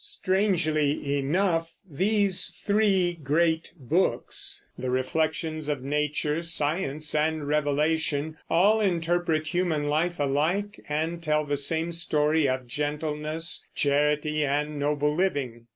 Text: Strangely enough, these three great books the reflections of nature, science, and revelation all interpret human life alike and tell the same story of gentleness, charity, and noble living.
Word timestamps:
Strangely 0.03 1.19
enough, 1.19 1.71
these 1.87 2.59
three 2.65 3.13
great 3.21 3.71
books 3.77 4.65
the 4.75 4.89
reflections 4.89 5.69
of 5.69 5.83
nature, 5.83 6.41
science, 6.41 7.13
and 7.13 7.47
revelation 7.47 8.35
all 8.49 8.79
interpret 8.81 9.45
human 9.45 9.83
life 9.87 10.19
alike 10.19 10.79
and 10.89 11.21
tell 11.21 11.45
the 11.45 11.55
same 11.55 11.91
story 11.91 12.49
of 12.49 12.65
gentleness, 12.65 13.63
charity, 13.75 14.43
and 14.43 14.79
noble 14.79 15.13
living. 15.13 15.67